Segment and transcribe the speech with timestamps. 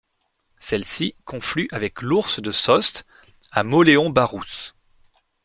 [0.57, 3.05] Celle-ci conflue avec l'Ourse de Sost
[3.51, 4.73] à Mauléon-Barousse.